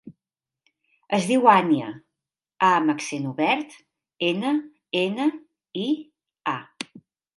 Es 1.17 1.25
diu 1.31 1.43
Ànnia: 1.51 1.89
a 2.67 2.69
amb 2.77 2.93
accent 2.95 3.27
obert, 3.33 3.77
ena, 4.31 4.55
ena, 5.03 5.29
i, 5.85 5.87
a. 6.57 6.57